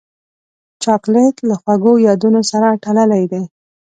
[0.83, 3.43] چاکلېټ له خوږو یادونو سره تړلی دی.